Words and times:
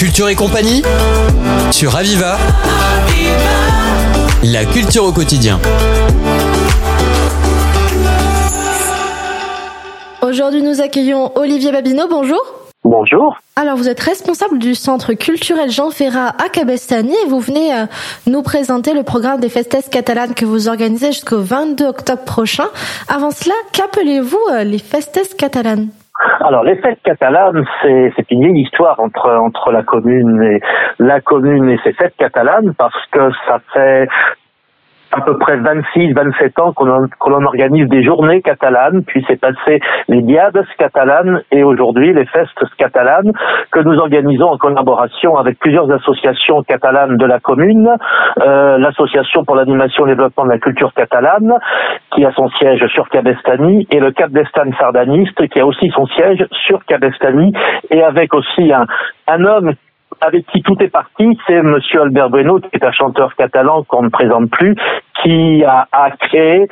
Culture 0.00 0.30
et 0.30 0.34
compagnie 0.34 0.80
sur 1.70 1.94
Aviva. 1.94 2.38
La 4.42 4.64
culture 4.64 5.04
au 5.04 5.12
quotidien. 5.12 5.60
Aujourd'hui, 10.22 10.62
nous 10.62 10.80
accueillons 10.80 11.32
Olivier 11.36 11.70
Babineau. 11.70 12.08
Bonjour. 12.08 12.40
Bonjour. 12.82 13.36
Alors, 13.56 13.76
vous 13.76 13.90
êtes 13.90 14.00
responsable 14.00 14.58
du 14.58 14.74
centre 14.74 15.12
culturel 15.12 15.70
Jean 15.70 15.90
Ferrat 15.90 16.34
à 16.42 16.48
Cabestany 16.48 17.14
et 17.26 17.28
vous 17.28 17.40
venez 17.40 17.74
euh, 17.74 17.84
nous 18.26 18.40
présenter 18.40 18.94
le 18.94 19.02
programme 19.02 19.38
des 19.38 19.50
Festes 19.50 19.90
catalanes 19.90 20.32
que 20.32 20.46
vous 20.46 20.68
organisez 20.68 21.12
jusqu'au 21.12 21.42
22 21.42 21.84
octobre 21.84 22.24
prochain. 22.24 22.68
Avant 23.06 23.32
cela, 23.32 23.54
qu'appelez-vous 23.74 24.40
euh, 24.50 24.64
les 24.64 24.78
Festes 24.78 25.36
catalanes? 25.36 25.88
Alors 26.40 26.64
les 26.64 26.76
fêtes 26.76 27.00
catalanes, 27.02 27.64
c'est 27.82 28.12
c'est 28.16 28.30
une 28.30 28.42
vieille 28.42 28.62
histoire 28.62 29.00
entre 29.00 29.30
entre 29.30 29.72
la 29.72 29.82
commune 29.82 30.42
et 30.42 30.60
la 30.98 31.20
commune 31.20 31.70
et 31.70 31.78
ses 31.84 31.92
fêtes 31.92 32.16
catalanes 32.16 32.74
parce 32.76 33.06
que 33.10 33.30
ça 33.46 33.58
fait 33.72 34.08
à 35.12 35.20
peu 35.22 35.36
près 35.38 35.56
26, 35.56 36.12
27 36.12 36.58
ans 36.60 36.72
qu'on 36.72 37.44
organise 37.44 37.88
des 37.88 38.04
journées 38.04 38.42
catalanes, 38.42 39.02
puis 39.04 39.24
c'est 39.28 39.40
passé 39.40 39.80
les 40.08 40.22
diades 40.22 40.64
catalanes 40.78 41.42
et 41.50 41.64
aujourd'hui 41.64 42.12
les 42.12 42.26
festes 42.26 42.64
catalanes 42.76 43.32
que 43.72 43.80
nous 43.80 43.98
organisons 43.98 44.48
en 44.48 44.56
collaboration 44.58 45.36
avec 45.36 45.58
plusieurs 45.58 45.90
associations 45.90 46.62
catalanes 46.62 47.16
de 47.16 47.26
la 47.26 47.40
commune, 47.40 47.90
euh, 48.40 48.78
l'association 48.78 49.44
pour 49.44 49.56
l'animation 49.56 50.06
et 50.06 50.10
le 50.10 50.16
développement 50.16 50.44
de 50.44 50.50
la 50.50 50.58
culture 50.58 50.92
catalane 50.94 51.54
qui 52.12 52.24
a 52.24 52.32
son 52.32 52.48
siège 52.50 52.86
sur 52.88 53.08
Cabestany 53.08 53.86
et 53.90 53.98
le 53.98 54.12
Cap 54.12 54.30
d'Estan 54.30 54.70
sardaniste 54.78 55.48
qui 55.48 55.60
a 55.60 55.66
aussi 55.66 55.90
son 55.90 56.06
siège 56.06 56.46
sur 56.66 56.84
Cabestany 56.84 57.52
et 57.90 58.02
avec 58.02 58.32
aussi 58.34 58.72
un, 58.72 58.86
un 59.28 59.44
homme 59.44 59.72
avec 60.20 60.46
qui 60.46 60.62
tout 60.62 60.76
est 60.80 60.88
parti, 60.88 61.24
c'est 61.46 61.62
Monsieur 61.62 62.02
Albert 62.02 62.30
Bueno, 62.30 62.60
qui 62.60 62.68
est 62.72 62.84
un 62.84 62.92
chanteur 62.92 63.34
catalan 63.36 63.82
qu'on 63.84 64.02
ne 64.02 64.08
présente 64.08 64.50
plus, 64.50 64.74
qui 65.22 65.64
a, 65.64 65.86
a 65.92 66.10
créé 66.10 66.68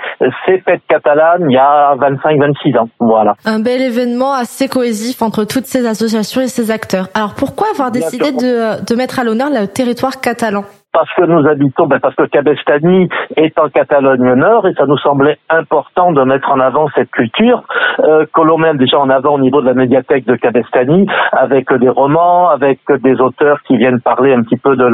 ces 0.46 0.58
fêtes 0.60 0.82
catalanes 0.88 1.46
il 1.48 1.54
y 1.54 1.58
a 1.58 1.94
25-26 1.96 2.78
ans. 2.78 2.88
Voilà. 3.00 3.34
Un 3.44 3.60
bel 3.60 3.80
événement 3.82 4.32
assez 4.32 4.68
cohésif 4.68 5.22
entre 5.22 5.44
toutes 5.44 5.66
ces 5.66 5.86
associations 5.86 6.40
et 6.40 6.48
ces 6.48 6.70
acteurs. 6.70 7.08
Alors 7.14 7.34
pourquoi 7.34 7.68
avoir 7.72 7.90
décidé 7.90 8.32
de, 8.32 8.84
de 8.84 8.94
mettre 8.96 9.18
à 9.20 9.24
l'honneur 9.24 9.48
le 9.50 9.66
territoire 9.66 10.20
catalan? 10.20 10.64
Parce 10.98 11.14
que 11.14 11.26
nous 11.26 11.46
habitons, 11.46 11.86
ben 11.86 12.00
parce 12.00 12.16
que 12.16 12.24
Cabestany 12.24 13.08
est 13.36 13.56
en 13.60 13.68
Catalogne 13.68 14.34
Nord 14.34 14.66
et 14.66 14.74
ça 14.74 14.84
nous 14.84 14.98
semblait 14.98 15.38
important 15.48 16.10
de 16.10 16.24
mettre 16.24 16.50
en 16.50 16.58
avant 16.58 16.88
cette 16.92 17.12
culture 17.12 17.62
euh, 18.00 18.26
que 18.34 18.40
l'on 18.40 18.58
met 18.58 18.74
déjà 18.74 18.98
en 18.98 19.08
avant 19.08 19.34
au 19.34 19.38
niveau 19.38 19.60
de 19.60 19.66
la 19.66 19.74
médiathèque 19.74 20.26
de 20.26 20.34
Cabestany 20.34 21.06
avec 21.30 21.72
des 21.72 21.88
romans, 21.88 22.48
avec 22.48 22.80
des 23.04 23.20
auteurs 23.20 23.62
qui 23.62 23.76
viennent 23.76 24.00
parler 24.00 24.32
un 24.34 24.42
petit 24.42 24.56
peu 24.56 24.74
de 24.74 24.88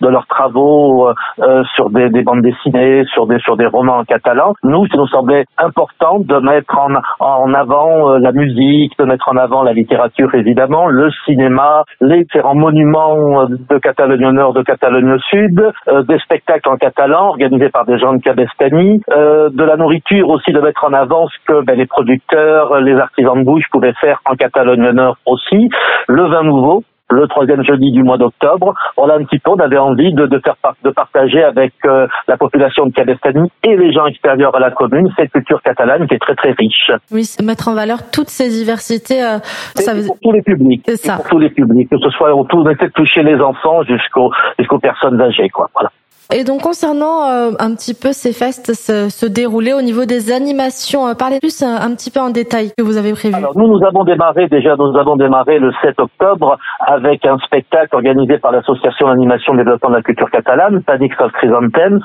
de 0.00 0.08
leurs 0.08 0.26
travaux 0.28 1.08
euh, 1.08 1.14
euh, 1.40 1.62
sur 1.74 1.90
des, 1.90 2.08
des, 2.08 2.22
bandes 2.22 2.40
dessinées, 2.40 3.04
sur 3.12 3.26
des 3.26 3.38
sur 3.40 3.58
des 3.58 3.66
romans 3.66 3.98
en 3.98 4.04
catalan. 4.04 4.54
Nous, 4.62 4.86
ça 4.86 4.96
nous 4.96 5.08
semblait 5.08 5.44
important 5.58 6.20
de 6.20 6.38
mettre 6.38 6.78
en 6.78 6.88
en 7.20 7.52
avant 7.52 8.12
euh, 8.12 8.18
la 8.18 8.32
musique, 8.32 8.96
de 8.98 9.04
mettre 9.04 9.28
en 9.28 9.36
avant 9.36 9.62
la 9.62 9.74
littérature 9.74 10.34
évidemment, 10.34 10.86
le 10.86 11.10
cinéma, 11.26 11.84
les 12.00 12.24
différents 12.24 12.54
monuments 12.54 13.44
de 13.44 13.78
Catalogne 13.78 14.30
Nord, 14.30 14.54
de 14.54 14.62
Catalogne 14.62 15.18
Sud, 15.18 15.33
euh, 15.34 16.02
des 16.02 16.18
spectacles 16.18 16.68
en 16.68 16.76
catalan 16.76 17.28
organisés 17.28 17.68
par 17.68 17.84
des 17.84 17.98
gens 17.98 18.14
de 18.14 18.22
Cabestany, 18.22 19.02
euh, 19.10 19.50
de 19.50 19.64
la 19.64 19.76
nourriture 19.76 20.28
aussi 20.28 20.52
de 20.52 20.60
mettre 20.60 20.84
en 20.84 20.92
avant 20.92 21.28
ce 21.28 21.34
que 21.46 21.64
ben, 21.64 21.76
les 21.76 21.86
producteurs, 21.86 22.80
les 22.80 22.94
artisans 22.94 23.38
de 23.38 23.44
bouche 23.44 23.64
pouvaient 23.70 23.94
faire 24.00 24.20
en 24.26 24.34
Catalogne 24.36 24.90
Nord 24.90 25.16
aussi, 25.26 25.68
le 26.08 26.24
vin 26.24 26.42
nouveau 26.42 26.84
le 27.10 27.26
troisième 27.28 27.62
jeudi 27.64 27.92
du 27.92 28.02
mois 28.02 28.18
d'octobre. 28.18 28.74
On 28.96 29.08
a 29.08 29.14
un 29.14 29.24
petit 29.24 29.38
peu, 29.38 29.50
on 29.50 29.60
avait 29.60 29.78
envie 29.78 30.12
de, 30.12 30.26
de 30.26 30.40
faire 30.40 30.56
de 30.82 30.90
partager 30.90 31.42
avec 31.42 31.72
euh, 31.84 32.06
la 32.28 32.36
population 32.36 32.86
de 32.86 32.92
Cabestany 32.92 33.50
et 33.62 33.76
les 33.76 33.92
gens 33.92 34.06
extérieurs 34.06 34.54
à 34.54 34.60
la 34.60 34.70
commune 34.70 35.10
cette 35.16 35.30
culture 35.30 35.62
catalane 35.62 36.06
qui 36.06 36.14
est 36.14 36.18
très 36.18 36.34
très 36.34 36.52
riche. 36.52 36.90
Oui, 37.10 37.24
mettre 37.42 37.68
en 37.68 37.74
valeur 37.74 37.98
toutes 38.10 38.30
ces 38.30 38.48
diversités. 38.48 39.22
Euh, 39.22 39.38
ça 39.74 39.94
veut... 39.94 40.06
pour 40.06 40.18
tous 40.20 40.32
les 40.32 40.42
publics. 40.42 40.82
C'est 40.86 40.96
ça. 40.96 41.16
Pour 41.16 41.28
tous 41.28 41.38
les 41.38 41.50
publics, 41.50 41.88
que 41.90 41.98
ce 41.98 42.10
soit 42.10 42.34
on 42.34 42.44
tout, 42.44 42.64
toucher 42.94 43.22
les 43.22 43.40
enfants 43.40 43.82
jusqu'aux 43.82 44.30
jusqu'aux 44.58 44.78
personnes 44.78 45.20
âgées, 45.20 45.48
quoi. 45.50 45.68
Voilà. 45.74 45.90
Et 46.32 46.42
donc 46.44 46.62
concernant 46.62 47.28
euh, 47.28 47.50
un 47.58 47.74
petit 47.74 47.92
peu 47.92 48.12
ces 48.12 48.32
festes 48.32 48.72
se, 48.72 49.10
se, 49.10 49.26
dérouler 49.26 49.74
au 49.74 49.82
niveau 49.82 50.06
des 50.06 50.32
animations, 50.32 51.06
euh, 51.06 51.14
parlez 51.14 51.38
plus 51.38 51.62
un, 51.62 51.76
un, 51.76 51.94
petit 51.94 52.10
peu 52.10 52.20
en 52.20 52.30
détail 52.30 52.72
que 52.76 52.82
vous 52.82 52.96
avez 52.96 53.12
prévu. 53.12 53.34
Alors 53.34 53.56
nous, 53.56 53.68
nous 53.68 53.84
avons 53.84 54.04
démarré 54.04 54.48
déjà, 54.48 54.74
nous 54.76 54.96
avons 54.96 55.16
démarré 55.16 55.58
le 55.58 55.70
7 55.82 56.00
octobre 56.00 56.56
avec 56.80 57.26
un 57.26 57.38
spectacle 57.38 57.94
organisé 57.94 58.38
par 58.38 58.52
l'association 58.52 59.08
d'animation 59.08 59.54
développement 59.54 59.90
de 59.90 59.96
la 59.96 60.02
culture 60.02 60.30
catalane, 60.30 60.82
Panic 60.82 61.12
of 61.20 61.30
Chrysanthemums, 61.32 62.00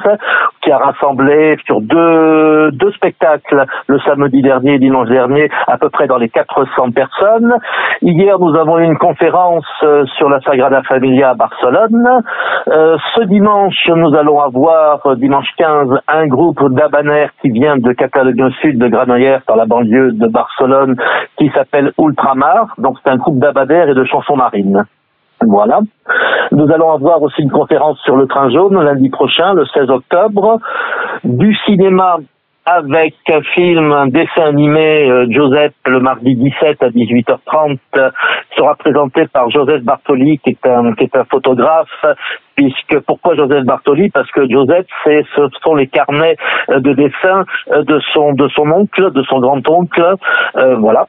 qui 0.70 0.74
a 0.74 0.78
rassemblé 0.78 1.58
sur 1.66 1.82
deux, 1.82 2.70
deux 2.74 2.92
spectacles 2.92 3.66
le 3.88 4.00
samedi 4.02 4.44
dernier 4.44 4.76
et 4.76 4.78
dimanche 4.78 5.10
dernier 5.10 5.50
à 5.66 5.80
peu 5.80 5.90
près 5.90 6.06
dans 6.06 6.18
les 6.18 6.30
400 6.30 6.92
personnes. 6.92 7.56
Hier, 8.04 8.38
nous 8.40 8.56
avons 8.56 8.78
eu 8.78 8.84
une 8.84 9.00
conférence 9.00 9.66
euh, 9.82 10.06
sur 10.18 10.30
la 10.30 10.40
Sagrada 10.42 10.84
Familia 10.84 11.32
à 11.32 11.34
Barcelone. 11.34 12.22
Euh, 12.68 12.98
ce 13.16 13.24
dimanche, 13.24 13.90
nous 13.96 14.14
allons 14.14 14.40
avoir 14.40 15.04
euh, 15.08 15.16
dimanche 15.16 15.50
15 15.58 16.02
un 16.08 16.28
groupe 16.28 16.72
d'Abanères 16.76 17.32
qui 17.42 17.50
vient 17.50 17.78
de 17.78 17.92
Catalogne 17.94 18.52
Sud, 18.62 18.78
de 18.78 18.88
Granollers, 18.90 19.40
dans 19.48 19.56
la 19.56 19.66
banlieue 19.66 20.12
de 20.12 20.28
Barcelone, 20.28 20.98
qui 21.40 21.50
s'appelle 21.50 21.94
Ultramar. 21.98 22.76
Donc 22.78 22.98
c'est 23.04 23.10
un 23.10 23.18
groupe 23.18 23.40
d'Abanères 23.40 23.90
et 23.90 23.96
de 23.96 24.04
chansons 24.04 24.36
marines. 24.36 24.86
Voilà. 25.46 25.80
Nous 26.52 26.72
allons 26.72 26.92
avoir 26.92 27.22
aussi 27.22 27.42
une 27.42 27.52
conférence 27.52 28.00
sur 28.04 28.16
le 28.16 28.28
train 28.28 28.50
jaune 28.50 28.82
lundi 28.82 29.10
prochain, 29.10 29.54
le 29.54 29.66
16 29.66 29.90
octobre. 29.90 30.60
Du 31.24 31.56
cinéma 31.66 32.18
avec 32.66 33.16
un 33.30 33.42
film, 33.42 33.92
un 33.92 34.08
dessin 34.08 34.46
animé, 34.46 35.10
euh, 35.10 35.26
Joseph, 35.32 35.74
le 35.88 36.00
mardi 36.00 36.36
17 36.36 36.84
à 36.84 36.90
18h30, 36.90 37.80
euh, 37.98 38.12
sera 38.56 38.76
présenté 38.76 39.26
par 39.28 39.50
Joseph 39.50 39.82
Bartoli, 39.82 40.38
qui 40.40 40.52
est 40.52 40.68
un, 40.68 40.94
qui 40.94 41.06
est 41.06 41.16
un 41.16 41.24
photographe, 41.24 42.06
puisque 42.56 43.00
pourquoi 43.08 43.36
Joseph 43.36 43.64
Bartoli? 43.64 44.10
Parce 44.10 44.30
que 44.32 44.48
Joseph, 44.48 44.86
c'est, 45.04 45.24
ce 45.36 45.48
sont 45.64 45.74
les 45.74 45.88
carnets 45.88 46.38
de 46.70 46.94
dessin 46.94 47.46
de 47.72 48.00
son, 48.14 48.34
de 48.34 48.48
son 48.50 48.70
oncle, 48.70 49.12
de 49.12 49.24
son 49.24 49.40
grand-oncle, 49.40 50.16
euh, 50.58 50.76
voilà. 50.76 51.08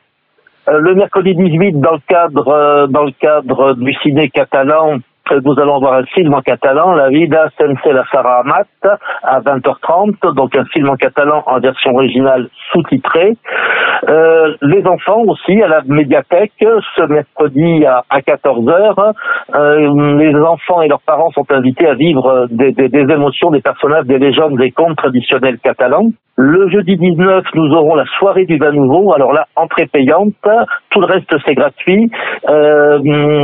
Le 0.68 0.94
mercredi 0.94 1.34
18, 1.34 1.80
dans 1.80 1.92
le 1.92 2.00
cadre, 2.06 2.86
dans 2.88 3.04
le 3.04 3.12
cadre 3.12 3.74
du 3.74 3.94
ciné 4.02 4.28
catalan, 4.28 4.98
nous 5.44 5.58
allons 5.60 5.76
avoir 5.76 5.94
un 5.94 6.04
film 6.06 6.34
en 6.34 6.42
catalan, 6.42 6.92
La 6.92 7.08
vida 7.08 7.48
sense 7.58 7.78
la 7.84 8.04
Sarah 8.10 8.40
Amat, 8.40 8.66
à 9.22 9.40
20h30, 9.40 10.34
donc 10.34 10.56
un 10.56 10.64
film 10.66 10.88
en 10.90 10.96
catalan 10.96 11.42
en 11.46 11.60
version 11.60 11.94
originale 11.94 12.48
sous-titrée. 12.72 13.36
Euh, 14.08 14.54
les 14.62 14.84
enfants 14.86 15.22
aussi 15.26 15.62
à 15.62 15.68
la 15.68 15.82
médiathèque 15.86 16.52
ce 16.60 17.02
mercredi 17.06 17.84
à, 17.84 18.04
à 18.08 18.20
14h. 18.20 19.12
Euh, 19.54 20.16
les 20.16 20.34
enfants 20.36 20.82
et 20.82 20.88
leurs 20.88 21.02
parents 21.02 21.30
sont 21.32 21.50
invités 21.50 21.86
à 21.86 21.94
vivre 21.94 22.46
des, 22.50 22.72
des, 22.72 22.88
des 22.88 23.12
émotions 23.12 23.50
des 23.50 23.60
personnages 23.60 24.06
des 24.06 24.18
légendes 24.18 24.56
des 24.58 24.70
contes 24.70 24.96
traditionnels 24.96 25.58
catalans. 25.58 26.10
Le 26.42 26.70
jeudi 26.70 26.96
19, 26.96 27.44
nous 27.54 27.70
aurons 27.74 27.94
la 27.96 28.06
soirée 28.18 28.46
du 28.46 28.56
vin 28.56 28.72
nouveau. 28.72 29.12
Alors 29.12 29.34
là, 29.34 29.46
entrée 29.56 29.84
payante. 29.84 30.32
Tout 30.88 31.00
le 31.00 31.06
reste, 31.06 31.34
c'est 31.44 31.54
gratuit. 31.54 32.10
Euh, 32.48 32.98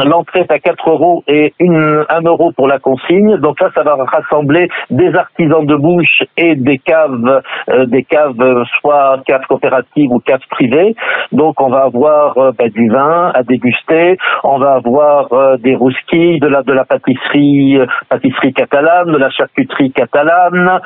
L'entrée 0.07 0.41
est 0.41 0.51
à 0.51 0.59
4 0.59 0.89
euros 0.89 1.23
et 1.29 1.53
une, 1.61 2.07
1 2.09 2.23
euro 2.23 2.53
pour 2.53 2.67
la 2.67 2.79
consigne. 2.79 3.37
Donc 3.37 3.61
là, 3.61 3.71
ça 3.75 3.83
va 3.83 3.97
rassembler 3.97 4.71
des 4.89 5.15
artisans 5.15 5.67
de 5.67 5.77
bouche 5.77 6.23
et 6.39 6.55
des 6.55 6.79
caves, 6.79 7.43
euh, 7.69 7.85
des 7.85 8.03
caves, 8.03 8.65
soit 8.81 9.21
caves 9.27 9.45
coopératives 9.47 10.11
ou 10.11 10.21
caves 10.21 10.46
privées. 10.51 10.95
Donc 11.33 11.61
on 11.61 11.69
va 11.69 11.85
avoir 11.85 12.39
euh, 12.39 12.53
bah, 12.57 12.69
du 12.69 12.89
vin 12.89 13.31
à 13.35 13.43
déguster. 13.43 14.17
On 14.45 14.59
va 14.59 14.75
avoir 14.75 15.33
euh, 15.33 15.57
des 15.57 15.75
rousquilles, 15.75 16.41
de 16.41 16.47
la, 16.49 16.63
de 16.63 16.73
la 16.73 16.85
pâtisserie, 16.85 17.79
pâtisserie 18.09 18.53
catalane, 18.53 19.13
de 19.13 19.19
la 19.19 19.31
charcuterie 19.31 19.93
catalane, 19.93 20.81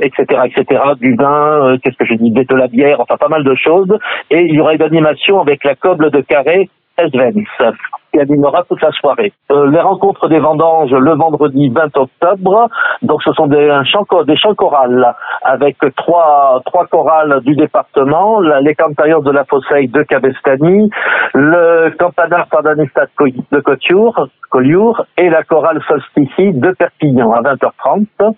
etc., 0.00 0.40
etc 0.44 0.82
du 1.00 1.14
vin, 1.14 1.66
euh, 1.66 1.78
qu'est-ce 1.82 1.96
que 1.96 2.06
je 2.06 2.14
dis, 2.14 2.30
de 2.30 2.56
la 2.56 2.68
bière, 2.68 3.00
enfin 3.00 3.16
pas 3.16 3.28
mal 3.28 3.44
de 3.44 3.54
choses. 3.54 3.98
Et 4.30 4.40
il 4.40 4.54
y 4.54 4.60
aura 4.60 4.74
une 4.74 4.82
animation 4.82 5.40
avec 5.40 5.64
la 5.64 5.74
coble 5.74 6.10
de 6.10 6.20
Carré 6.20 6.68
Svens 6.98 7.72
qui 8.12 8.20
animera 8.20 8.64
toute 8.68 8.82
la 8.82 8.92
soirée. 8.92 9.32
Euh, 9.50 9.70
les 9.70 9.80
rencontres 9.80 10.28
des 10.28 10.38
vendanges 10.38 10.92
le 10.92 11.14
vendredi 11.14 11.68
20 11.68 11.96
octobre. 11.96 12.68
Donc 13.02 13.22
ce 13.22 13.32
sont 13.32 13.46
des 13.46 13.70
chants, 13.84 14.06
des 14.24 14.36
chants 14.36 14.54
chorales 14.54 15.14
avec 15.42 15.78
trois 15.96 16.60
trois 16.66 16.86
chorales 16.86 17.40
du 17.40 17.56
département, 17.56 18.40
la, 18.40 18.60
les 18.60 18.74
campagnons 18.74 19.20
de 19.20 19.30
la 19.30 19.44
Fosseille 19.44 19.88
de 19.88 20.02
Cabestany, 20.02 20.90
le 21.34 21.90
campanar 21.98 22.46
sardanista 22.50 23.06
de 23.06 23.60
Collioure, 23.60 24.28
Collioure 24.50 25.06
et 25.16 25.30
la 25.30 25.42
chorale 25.42 25.80
solstici 25.88 26.52
de 26.52 26.70
Perpignan 26.72 27.32
à 27.32 27.40
20h30. 27.42 28.34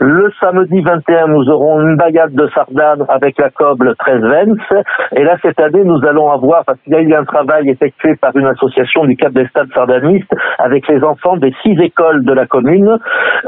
Le 0.00 0.30
samedi 0.40 0.80
21, 0.80 1.28
nous 1.28 1.48
aurons 1.48 1.80
une 1.80 1.96
bagade 1.96 2.32
de 2.34 2.48
sardane 2.54 3.04
avec 3.08 3.38
la 3.38 3.50
coble 3.50 3.94
13 3.96 4.20
Vence. 4.20 4.84
Et 5.16 5.22
là, 5.22 5.36
cette 5.42 5.60
année, 5.60 5.84
nous 5.84 6.00
allons 6.06 6.30
avoir, 6.30 6.64
parce 6.64 6.78
qu'il 6.80 6.92
y 6.92 6.96
a 6.96 7.00
eu 7.00 7.14
un 7.14 7.24
travail 7.24 7.68
effectué 7.70 8.16
par 8.16 8.34
une 8.36 8.46
association 8.46 9.04
du 9.04 9.16
Cap 9.16 9.32
des 9.32 9.46
Stades 9.48 9.72
sardanistes 9.72 10.32
avec 10.58 10.88
les 10.88 11.02
enfants 11.04 11.36
des 11.36 11.54
six 11.62 11.78
écoles 11.80 12.24
de 12.24 12.32
la 12.32 12.46
commune, 12.46 12.98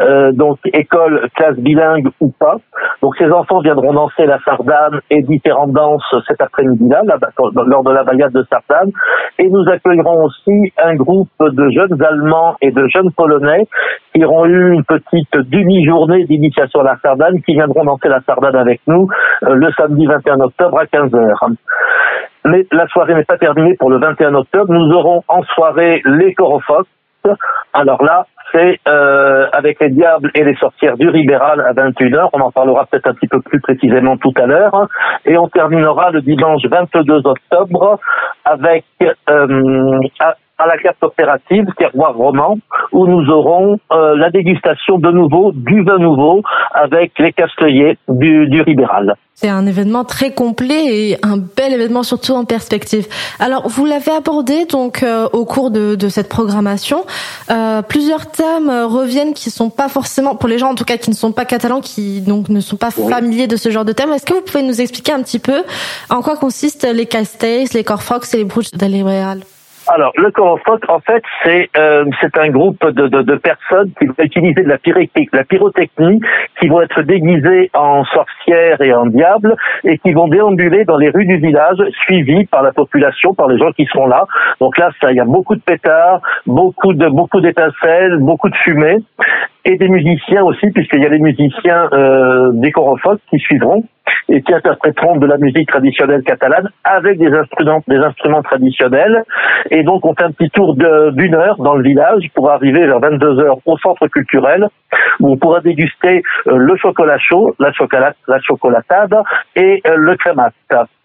euh, 0.01 0.33
donc 0.33 0.59
école, 0.73 1.29
classe 1.35 1.57
bilingue 1.57 2.09
ou 2.21 2.33
pas. 2.39 2.57
Donc 3.03 3.17
ces 3.17 3.31
enfants 3.31 3.61
viendront 3.61 3.93
danser 3.93 4.27
la 4.27 4.39
sardane 4.41 5.01
et 5.11 5.23
différentes 5.23 5.73
danses 5.73 6.15
cet 6.29 6.41
après-midi-là, 6.41 7.03
lors 7.67 7.83
de 7.83 7.93
la 7.93 8.05
bagade 8.05 8.33
de 8.33 8.45
sardane. 8.51 8.93
Et 9.39 9.49
nous 9.49 9.69
accueillerons 9.69 10.25
aussi 10.25 10.73
un 10.83 10.95
groupe 10.95 11.29
de 11.41 11.71
jeunes 11.71 12.03
Allemands 12.03 12.55
et 12.61 12.71
de 12.71 12.87
jeunes 12.89 13.11
Polonais 13.13 13.67
qui 14.15 14.25
auront 14.25 14.47
eu 14.47 14.75
une 14.75 14.85
petite 14.85 15.33
demi-journée 15.33 16.25
la 16.83 16.97
sardane, 17.03 17.43
qui 17.43 17.55
viendront 17.55 17.85
danser 17.85 18.09
la 18.09 18.21
sardane 18.23 18.57
avec 18.57 18.81
nous 18.87 19.09
euh, 19.45 19.55
le 19.55 19.71
samedi 19.73 20.07
21 20.07 20.41
octobre 20.41 20.79
à 20.79 20.85
15h. 20.85 21.55
Mais 22.45 22.67
la 22.73 22.87
soirée 22.89 23.15
n'est 23.15 23.25
pas 23.25 23.39
terminée 23.39 23.75
pour 23.75 23.91
le 23.91 23.99
21 23.99 24.35
octobre. 24.35 24.73
Nous 24.73 24.93
aurons 24.95 25.23
en 25.29 25.43
soirée 25.43 26.03
les 26.05 26.33
Corofox. 26.35 26.89
Alors 27.73 28.05
là, 28.05 28.27
c'est 28.53 28.79
euh, 28.87 29.47
avec 29.53 29.81
les 29.81 29.91
diables 29.91 30.31
et 30.35 30.45
les 30.45 30.55
sorcières 30.55 30.97
du 30.97 31.11
Libéral 31.11 31.61
à 31.61 31.73
21h. 31.73 32.31
On 32.33 32.41
en 32.41 32.53
parlera 32.53 32.87
peut-être 32.87 33.09
un 33.09 33.15
petit 33.15 33.27
peu 33.27 33.41
plus 33.41 33.61
précisément 33.61 34.17
tout 34.17 34.33
à 34.37 34.47
l'heure. 34.47 34.87
Et 35.25 35.37
on 35.37 35.49
terminera 35.49 36.11
le 36.13 36.23
dimanche 36.23 36.63
22 36.65 37.23
octobre 37.25 37.99
avec 38.45 38.85
euh, 39.29 39.99
la 40.65 40.79
carte 40.79 41.03
opérative 41.03 41.67
Terroir 41.77 42.15
Roman, 42.17 42.57
où 42.93 43.07
nous 43.07 43.29
aurons 43.31 43.79
euh, 43.93 44.17
la 44.17 44.31
dégustation 44.31 44.99
de 44.99 45.11
nouveau 45.11 45.53
du 45.53 45.83
vin 45.83 45.99
nouveau 45.99 46.43
avec 46.73 47.13
les 47.19 47.33
castelliers 47.33 47.99
du, 48.09 48.49
du 48.49 48.65
Libéral. 48.65 49.17
C'est 49.35 49.51
un 49.51 49.67
événement 49.67 50.05
très 50.05 50.33
complet 50.33 51.11
et 51.11 51.19
un 51.23 51.37
bel 51.37 51.75
événement 51.75 52.03
surtout 52.03 52.33
en 52.33 52.47
perspective. 52.47 53.07
Alors 53.39 53.69
vous 53.69 53.85
l'avez 53.85 54.13
abordé 54.13 54.65
donc 54.65 55.03
euh, 55.03 55.29
au 55.35 55.45
cours 55.45 55.71
de, 55.71 55.95
de 55.95 56.09
cette 56.09 56.31
programmation. 56.31 57.05
Euh, 57.51 57.83
plusieurs 57.83 58.31
thèmes 58.31 58.71
reviennent 58.71 59.35
qui 59.35 59.51
sont 59.51 59.69
pas 59.69 59.89
forcément 59.89 60.37
pour 60.37 60.49
les 60.49 60.57
gens 60.57 60.71
en 60.71 60.75
tout 60.75 60.87
cas 60.87 60.97
qui 60.97 61.11
ne 61.11 61.15
sont 61.15 61.33
pas 61.33 61.45
catalans, 61.45 61.83
qui 61.83 62.23
donc 62.23 62.49
ne 62.49 62.61
sont 62.61 62.79
pas 62.79 62.91
familiers 62.91 63.47
de 63.47 63.57
ce 63.57 63.69
genre 63.69 63.85
de 63.85 63.93
thème. 63.93 64.11
Est-ce 64.15 64.25
que 64.25 64.33
vous 64.33 64.41
pouvez 64.41 64.63
nous 64.63 64.81
expliquer 64.81 65.13
un 65.13 65.23
petit 65.23 65.39
peu 65.39 65.65
en 66.09 66.23
quoi 66.23 66.37
consistent 66.37 66.91
les 66.91 67.05
castells, 67.05 67.69
les 67.75 67.85
corfox 67.85 68.33
et 68.33 68.39
les 68.39 68.45
bruches 68.45 68.71
de 68.71 68.79
alors, 69.89 70.13
le 70.17 70.31
Corofoc, 70.31 70.83
en 70.89 71.01
fait, 71.01 71.23
c'est 71.45 71.71
euh, 71.77 72.05
c'est 72.21 72.37
un 72.39 72.49
groupe 72.49 72.85
de, 72.91 73.07
de, 73.07 73.23
de, 73.23 73.35
personnes 73.37 73.91
qui 73.99 74.07
vont 74.07 74.15
utiliser 74.19 74.63
de 74.63 74.69
la 74.69 74.79
la 75.33 75.45
pyrotechnie, 75.45 76.21
qui 76.61 76.69
vont 76.69 76.81
être 76.81 77.03
déguisées 77.03 77.71
en 77.75 78.05
sorcières 78.05 78.81
et 78.81 78.93
en 78.93 79.07
diables, 79.07 79.57
et 79.85 79.99
qui 79.99 80.13
vont 80.13 80.29
déambuler 80.29 80.85
dans 80.85 80.97
les 80.97 81.11
rues 81.11 81.27
du 81.27 81.37
village, 81.37 81.79
suivis 82.05 82.47
par 82.47 82.63
la 82.63 82.73
population, 82.73 83.35
par 83.35 83.49
les 83.49 83.59
gens 83.59 83.71
qui 83.73 83.87
sont 83.87 84.07
là. 84.07 84.25
Donc 84.61 84.77
là, 84.79 84.91
il 85.11 85.17
y 85.17 85.21
a 85.21 85.25
beaucoup 85.25 85.55
de 85.55 85.63
pétards, 85.63 86.21
beaucoup 86.47 86.93
de 86.93 87.09
beaucoup 87.09 87.41
d'étincelles, 87.41 88.19
beaucoup 88.19 88.49
de 88.49 88.57
fumée, 88.57 88.99
et 89.67 89.77
des 89.77 89.89
musiciens 89.89 90.45
aussi, 90.45 90.71
puisqu'il 90.71 91.03
y 91.03 91.07
a 91.07 91.09
les 91.09 91.19
musiciens 91.19 91.89
euh, 91.93 92.53
des 92.53 92.71
Corofoc 92.71 93.19
qui 93.29 93.39
suivront 93.39 93.85
et 94.29 94.41
qui 94.41 94.55
interpréteront 94.55 95.17
de 95.17 95.27
la 95.27 95.39
musique 95.39 95.69
traditionnelle 95.69 96.23
catalane 96.23 96.71
avec 96.85 97.19
des 97.19 97.33
instruments, 97.33 97.83
des 97.89 97.97
instruments 97.97 98.43
traditionnels. 98.43 99.25
Et 99.71 99.83
donc, 99.83 100.07
on 100.07 100.15
fait 100.15 100.23
un 100.23 100.31
petit 100.31 100.51
tour 100.51 100.77
d'une 100.77 101.35
heure 101.35 101.57
dans 101.59 101.75
le 101.75 101.83
village 101.83 102.31
pour 102.35 102.51
arriver 102.51 102.87
vers 102.87 103.01
22 103.01 103.41
heures 103.41 103.59
au 103.67 103.77
centre 103.79 104.07
culturel 104.07 104.69
où 105.19 105.33
on 105.33 105.37
pourra 105.37 105.61
déguster 105.61 106.23
euh, 106.47 106.57
le 106.57 106.77
chocolat 106.77 107.19
chaud, 107.19 107.55
la, 107.59 107.73
chocolat, 107.73 108.15
la 108.29 108.41
chocolatade 108.41 109.15
et 109.57 109.83
euh, 109.87 109.97
le 109.97 110.17
crémat. 110.17 110.51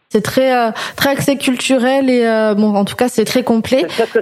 C'est 0.09 0.21
très 0.21 0.55
euh, 0.55 0.71
très 0.97 1.11
axé 1.11 1.37
culturel 1.37 2.09
et 2.09 2.23
bon 2.57 2.75
en 2.75 2.83
tout 2.83 2.97
cas 2.97 3.07
c'est 3.07 3.23
très 3.23 3.43
complet. 3.43 3.83
Très 3.83 4.05
très, 4.05 4.19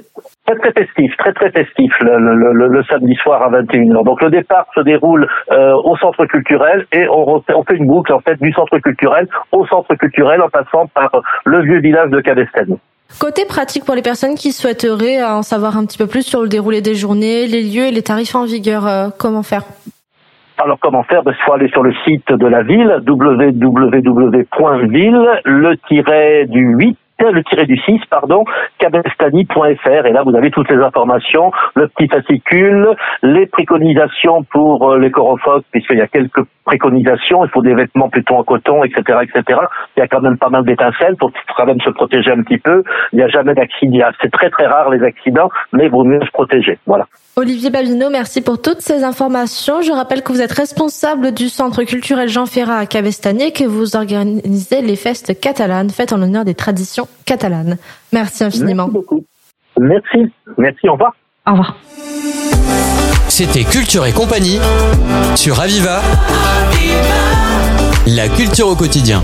très, 0.56 0.72
festif, 0.74 1.16
très 1.18 1.34
très 1.34 1.52
festif 1.52 1.92
le, 2.02 2.18
le, 2.18 2.68
le, 2.68 2.84
samedi 2.84 3.16
soir 3.16 3.42
à 3.42 3.50
21h. 3.50 4.04
Donc 4.04 4.22
le 4.22 4.30
départ 4.30 4.66
se 4.76 4.82
déroule 4.82 5.28
au 5.50 5.98
centre 5.98 6.26
culturel 6.26 6.86
et 6.92 7.08
on, 7.10 7.44
on, 7.48 7.64
fait 7.64 7.76
une 7.76 7.88
boucle 7.88 8.14
en 8.14 8.20
fait 8.20 8.40
du 8.42 8.52
centre 8.54 8.78
culturel 8.80 9.28
au 9.52 9.66
centre 9.68 9.96
culturel 9.96 10.42
en 10.42 10.50
passant 10.50 10.88
par 10.88 11.12
le 11.46 11.62
vieux 11.62 11.80
village 11.80 12.10
de 12.10 12.22
Cadesten. 12.22 12.78
Côté 13.18 13.46
pratique 13.46 13.86
pour 13.86 13.96
les 13.96 14.04
personnes 14.04 14.36
qui 14.36 14.52
souhaiteraient 14.52 15.24
en 15.24 15.42
savoir 15.42 15.78
un 15.78 15.86
petit 15.86 15.98
peu 15.98 16.06
plus 16.08 16.22
sur 16.22 16.42
le 16.42 16.48
déroulé 16.48 16.82
des 16.82 16.94
journées, 16.94 17.48
les 17.48 17.64
lieux 17.64 17.88
et 17.88 17.92
les 17.92 18.04
tarifs 18.04 18.36
en 18.36 18.46
vigueur, 18.46 18.88
euh, 18.88 19.10
comment 19.18 19.42
faire? 19.44 19.64
Alors 20.60 20.78
comment 20.80 21.04
faire? 21.04 21.24
Ben, 21.24 21.34
Il 21.38 21.44
faut 21.44 21.54
aller 21.54 21.70
sur 21.70 21.82
le 21.84 21.92
site 22.06 22.32
de 22.32 22.48
la 22.48 22.62
ville, 22.64 23.02
www.ville, 23.08 24.48
le 25.46 25.76
tiret 25.88 26.46
du 26.46 26.76
8 26.78 26.98
le 27.28 27.44
tiré 27.44 27.66
du 27.66 27.78
6, 27.78 28.02
pardon, 28.10 28.46
cabestani.fr. 28.80 30.06
Et 30.06 30.12
là, 30.12 30.24
vous 30.24 30.36
avez 30.36 30.52
toutes 30.52 30.70
les 30.70 30.78
informations, 30.78 31.52
le 31.76 31.88
petit 31.88 32.08
fascicule, 32.08 32.96
les 33.24 33.46
préconisations 33.46 34.44
pour 34.44 34.92
euh, 34.92 35.00
les 35.00 35.12
corophoques, 35.12 35.66
puisqu'il 35.72 35.98
y 35.98 36.02
a 36.02 36.08
quelques 36.08 36.44
préconisations, 36.66 37.44
il 37.44 37.50
faut 37.50 37.62
des 37.62 37.74
vêtements 37.74 38.10
plutôt 38.10 38.36
en 38.36 38.44
coton, 38.44 38.84
etc., 38.84 39.20
etc. 39.24 39.60
Il 39.98 40.00
y 40.00 40.04
a 40.04 40.08
quand 40.08 40.22
même 40.22 40.38
pas 40.38 40.50
mal 40.50 40.64
d'étincelles 40.66 41.16
pour 41.18 41.32
quand 41.58 41.66
même 41.66 41.82
se 41.82 41.90
protéger 41.90 42.32
un 42.32 42.44
petit 42.44 42.60
peu. 42.60 42.84
Il 43.12 43.18
n'y 43.18 43.24
a 43.24 43.28
jamais 43.28 43.54
d'accident. 43.54 44.08
C'est 44.22 44.32
très 44.32 44.50
très 44.50 44.68
rare 44.68 44.90
les 44.90 45.04
accidents, 45.04 45.50
mais 45.74 45.86
il 45.86 45.92
vaut 45.92 46.04
mieux 46.04 46.22
se 46.22 46.32
protéger. 46.32 46.78
Voilà. 46.86 47.06
Olivier 47.36 47.70
Babino, 47.70 48.10
merci 48.10 48.42
pour 48.42 48.62
toutes 48.62 48.82
ces 48.82 49.04
informations. 49.04 49.82
Je 49.82 49.92
rappelle 49.92 50.24
que 50.24 50.32
vous 50.32 50.42
êtes 50.42 50.52
responsable 50.52 51.34
du 51.34 51.48
Centre 51.48 51.84
culturel 51.84 52.28
Jean 52.28 52.46
Ferrat 52.46 52.78
à 52.78 52.86
Cabestany 52.86 53.48
et 53.48 53.52
que 53.52 53.64
vous 53.64 53.96
organisez 53.96 54.82
les 54.82 54.96
festes 54.96 55.40
catalanes, 55.40 55.90
faites 55.90 56.14
en 56.14 56.18
l'honneur 56.18 56.44
des 56.44 56.56
traditions 56.56 57.08
catalanes. 57.26 57.78
Merci 58.12 58.44
infiniment. 58.44 58.88
Merci 58.88 58.94
beaucoup. 58.94 59.26
Merci. 59.80 60.32
Merci. 60.58 60.90
Au 60.90 60.94
revoir. 60.94 61.14
Au 61.48 61.52
revoir. 61.52 61.78
C'était 63.28 63.64
Culture 63.64 64.06
et 64.06 64.12
compagnie 64.12 64.60
sur 65.36 65.60
Aviva. 65.60 66.02
La 68.08 68.28
culture 68.28 68.68
au 68.68 68.76
quotidien. 68.76 69.22